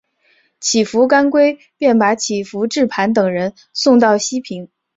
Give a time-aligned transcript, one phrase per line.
[0.59, 4.67] 乞伏干归便把乞伏炽磐等人送到西平。